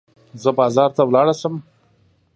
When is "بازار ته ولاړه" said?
0.59-1.33